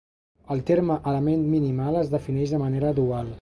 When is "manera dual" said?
2.65-3.29